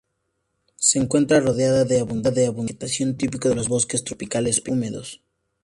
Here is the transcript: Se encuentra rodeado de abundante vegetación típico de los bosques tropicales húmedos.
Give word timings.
Se 0.77 0.97
encuentra 0.97 1.41
rodeado 1.41 1.85
de 1.85 1.99
abundante 1.99 2.49
vegetación 2.49 3.17
típico 3.17 3.49
de 3.49 3.53
los 3.55 3.67
bosques 3.67 4.03
tropicales 4.03 4.63
húmedos. 4.67 5.21